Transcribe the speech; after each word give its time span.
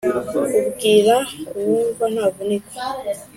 Ubwira 0.59 1.15
uwumva 1.57 2.05
ntavunika 2.13 2.79